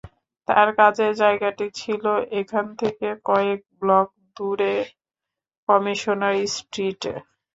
তাঁর 0.47 0.69
কাজের 0.79 1.11
জায়গাটি 1.21 1.65
ছিল 1.79 2.03
এখান 2.39 2.65
থেকে 2.81 3.07
কয়েক 3.25 3.61
ব্লক 3.79 4.07
দূরে 4.37 4.73
কমিশনার 5.69 6.35
স্ট্রিটে। 6.47 7.13